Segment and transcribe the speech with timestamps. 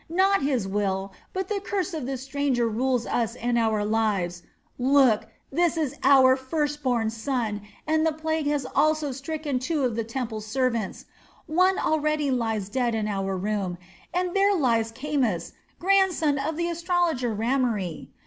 [0.09, 4.41] Not his will, but the curse of the stranger rules us and our lives.
[4.79, 9.95] Look, this was our first born son, and the plague has also stricken two of
[9.95, 11.05] the temple servants.
[11.45, 13.77] One already lies dead in our room,
[14.11, 18.07] and there lies Kamus, grandson of the astrologer Rameri.